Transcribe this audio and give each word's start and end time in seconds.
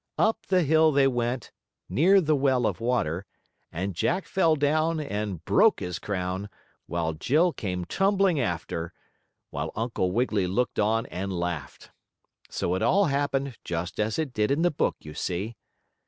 Up 0.17 0.47
the 0.47 0.63
hill 0.63 0.91
they 0.91 1.05
went, 1.05 1.51
near 1.87 2.21
the 2.21 2.35
well 2.35 2.65
of 2.65 2.79
water, 2.81 3.27
and 3.71 3.93
Jack 3.93 4.25
fell 4.25 4.55
down, 4.55 4.99
and 4.99 5.45
broke 5.45 5.79
his 5.79 5.99
crown, 5.99 6.49
while 6.87 7.13
Jill 7.13 7.53
came 7.53 7.85
tumbling 7.85 8.39
after, 8.39 8.93
while 9.51 9.71
Uncle 9.75 10.11
Wiggily 10.11 10.47
looked 10.47 10.79
on 10.79 11.05
and 11.05 11.31
laughed. 11.31 11.91
So 12.49 12.73
it 12.73 12.81
all 12.81 13.05
happened 13.13 13.59
just 13.63 13.99
as 13.99 14.17
it 14.17 14.33
did 14.33 14.49
in 14.49 14.63
the 14.63 14.71
book, 14.71 14.95
you 15.01 15.13
see. 15.13 15.55